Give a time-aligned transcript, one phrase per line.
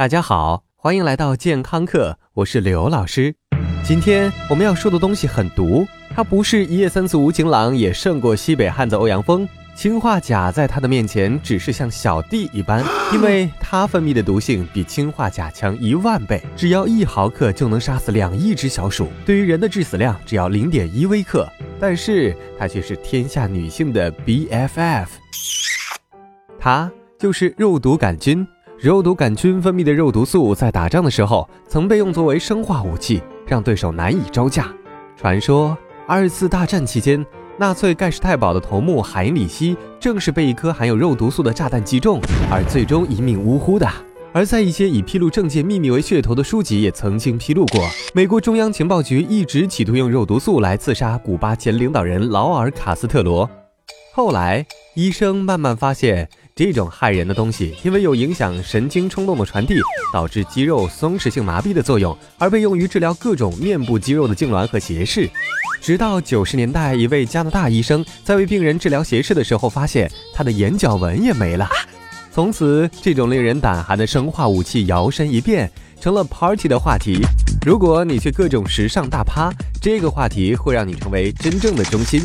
[0.00, 3.34] 大家好，欢迎来到健康课，我是刘老师。
[3.84, 9.46] 今天我们要说的东西很毒，它不是一夜三次无情郎，也胜过西北汉子欧阳锋。
[9.74, 12.82] 氰化钾在它的面前只是像小弟一般，
[13.12, 21.46] 因为它分泌的毒性比氰化钾强一万倍，只要一毫克就能杀死两亿只小鼠，对于人的致死量只要零点一微克。
[21.78, 25.08] 但是它却是天下女性的 BFF，
[26.58, 28.48] 它就是肉毒杆菌。
[28.80, 34.72] 肉毒杆菌分泌的肉毒素在打仗的时候曾被用作为生化武器，让对手难以招架。
[35.18, 35.76] 传说
[36.06, 37.22] 二次大战期间，
[37.58, 43.86] 纳粹盖世太保的头目海里希正是被一颗含有肉毒素的炸弹击中，而最终一命呜呼的。
[44.32, 53.50] 而在一些以披露政界秘密为噱头的书籍也曾经披露过，美国中央情报局一直企图用肉毒素来刺杀古巴前领导人劳尔·卡斯特罗。
[54.14, 56.30] 后来，医生慢慢发现。
[56.60, 59.76] 这种害人的东西，因为有影响神经冲动的传递，
[60.12, 65.26] 导致肌肉松弛性麻痹的作用，而被用于治疗各种面部肌肉的痉挛和斜视。
[65.80, 71.66] 直到九十年代，一位加拿大医生在为病人治疗斜视的时候，发现他的眼角纹也没了。
[72.30, 77.22] 从此，这种令人胆寒的生化武器摇身一变，成了 party 的话题。
[77.64, 82.20] 如果你去各种时尚大趴，这个话题会让你成为真正的中心。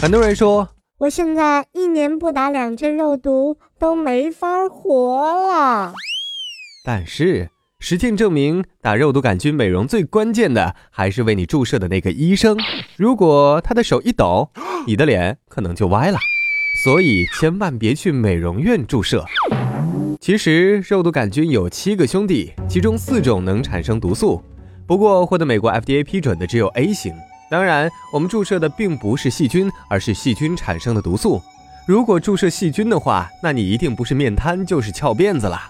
[0.00, 0.66] 很多人说。
[0.98, 5.92] 我现在一年不打两针肉毒都没法活了。
[6.86, 12.56] 但是实践证明，打肉毒杆菌美容最关键的还是为你注射的那个医生。
[12.96, 14.50] 如果他的手一抖，
[14.86, 16.18] 你的脸可能就歪了。
[16.82, 19.22] 所以千万别去美容院注射。
[20.18, 24.42] 其实肉毒杆菌有七个兄弟，其中四种能产生毒素，
[24.86, 27.12] 不过获得美国 FDA 批准的只有 A 型。
[27.48, 31.40] 当然，我们注射的并不是细菌，而是细菌产生的毒素。
[31.86, 35.60] 如果注射细菌的话，那你一定不是面瘫，就是翘辫子了。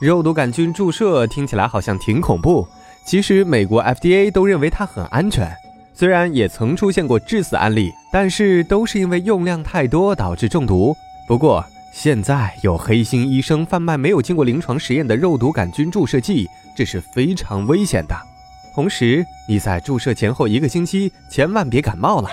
[0.00, 2.66] 肉毒杆菌注射听起来好像挺恐怖，
[3.04, 5.52] 其实美国 FDA 都认为它很安全。
[5.94, 10.94] 虽然也曾出现过致死案例，但是都是因为用量太多导致中毒。
[11.28, 18.31] 不过现在有黑心医生贩卖没有经过临床实验的肉毒杆菌注射剂，这是非常危险的。
[18.74, 22.30] 同时，你在注射前后一个星期千万别感冒了。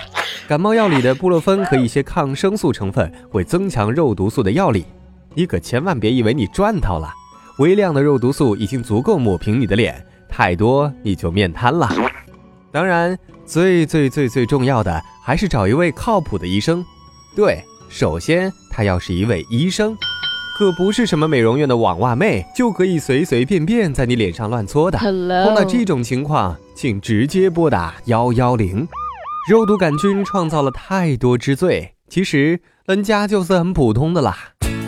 [0.48, 4.84] 感冒药里的布洛芬和一些抗生素成分会增强肉毒素的药力，
[5.34, 7.12] 你可千万别以为你赚到了。
[7.58, 11.88] 微量的肉毒素已经足够抹平你的脸，太多你就面瘫了。
[12.72, 16.84] 当然，最最最最重要的还是找一位靠谱的医生。
[17.36, 19.96] 对，首先他要是一位医生。
[20.60, 24.98] 可不是什么美容院的网袜妹就可以随随便便在你脸上乱搓的。
[24.98, 28.86] 碰到这种情况，请直接拨打幺幺零。
[29.50, 34.36] 肉毒杆菌创造了太多之最，其实人家就是很普通的啦。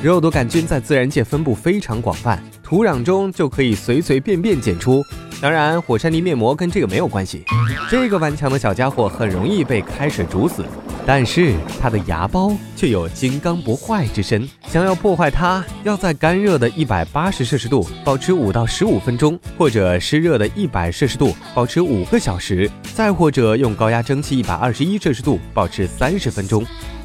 [0.02, 5.02] 肉毒杆菌在自然界分布非常广泛，土壤中就可以随随便便检出。
[5.40, 7.44] 当然，火山泥面膜跟这个没有关系。
[7.90, 10.66] 这个顽强的小家伙很容易被开水煮死。
[11.04, 26.64] 但是它的芽孢却有金刚不坏之身，想要破坏它，要在干热的一百八十摄氏度保持五到十五分钟，或者湿热的一百摄氏度保持五个小时，再或者用高压蒸汽一百二十一摄氏度保持三十分钟。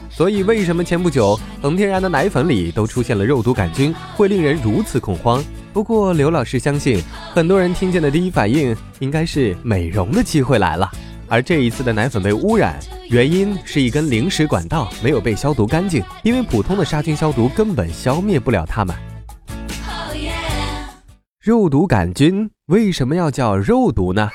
[0.09, 5.43] 所以，为什么前不久恒天然的奶粉里都出现了肉毒杆菌，会令人如此恐慌？
[5.73, 7.03] 不过，刘老师相信，
[7.33, 10.89] 很多人听见的第一反应应该是美容的机会来了。
[11.27, 18.93] 而这一次的奶粉被污染，原因是一根临时管道没有被消毒干净，因为普通的杀菌消毒根本消灭不了它们。
[21.39, 24.29] 肉毒杆菌为什么要叫肉毒呢？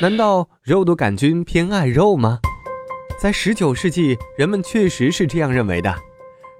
[0.00, 2.38] 难道肉毒杆菌偏爱肉吗？
[3.20, 5.92] 在十九世纪，人们确实是这样认为的，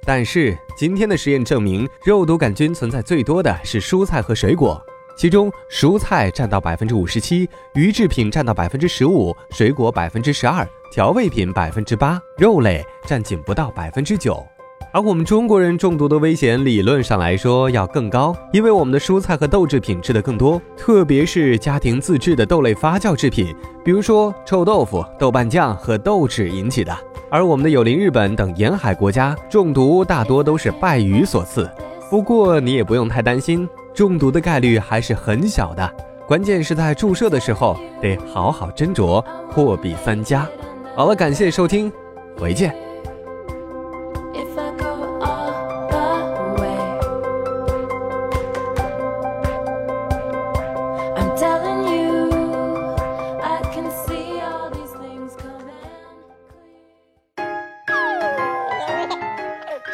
[0.05, 4.83] 但是今天的实验证明，肉毒杆菌存在最多的是蔬菜和水果。
[5.19, 14.47] 其中，蔬菜占到百分之五十七，鱼制品占到百分之十五，水果百分之十二，调味品百分之八，肉类占仅不到百分之九。
[14.93, 23.53] 而我们中国人中毒的危险，理论上来说要更高，因为我们的蔬菜和豆制品吃的更多，特别是家庭自制的豆类发酵制品，
[23.85, 26.97] 比如说臭豆腐、豆瓣酱和豆豉引起的。
[27.29, 31.69] 而我们的友邻日本等沿海国家，中毒大多都是败鱼所赐。
[32.09, 33.69] 不过你也不用太担心。
[33.99, 35.93] 中毒的概率还是很小的，
[36.25, 40.49] 关键是在注射的时候得好好斟酌，货比三家。
[40.95, 41.93] 好了，感谢收听，
[42.39, 42.88] 回见。